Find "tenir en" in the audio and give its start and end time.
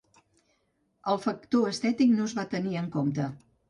2.59-2.95